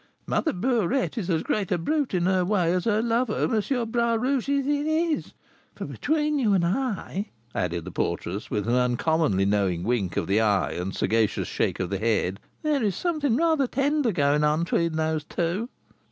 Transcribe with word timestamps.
Mother 0.25 0.51
Burette 0.51 1.15
is 1.19 1.29
as 1.29 1.43
great 1.43 1.71
a 1.71 1.77
brute 1.77 2.15
in 2.15 2.25
her 2.25 2.43
way 2.43 2.73
as 2.73 2.85
her 2.85 3.03
lover, 3.03 3.37
M. 3.43 3.89
Bras 3.91 4.17
Rouge, 4.19 4.49
is 4.49 4.65
in 4.65 4.87
his; 4.87 5.33
for 5.75 5.85
between 5.85 6.39
you 6.39 6.53
and 6.55 6.65
I," 6.65 7.29
added 7.53 7.85
the 7.85 7.91
porteress, 7.91 8.49
with 8.49 8.67
an 8.67 8.73
uncommonly 8.73 9.45
knowing 9.45 9.83
wink 9.83 10.17
of 10.17 10.25
the 10.25 10.39
eye 10.41 10.71
and 10.71 10.95
sagacious 10.95 11.47
shake 11.47 11.79
of 11.79 11.91
the 11.91 11.99
head, 11.99 12.39
"there 12.63 12.81
is 12.81 12.95
something 12.95 13.35
rather 13.37 13.67
tender 13.67 14.11
going 14.11 14.43
on 14.43 14.63
between 14.63 14.93
these 14.95 15.23
two." 15.23 15.69